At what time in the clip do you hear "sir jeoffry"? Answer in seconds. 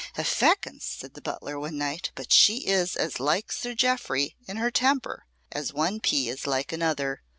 3.51-4.35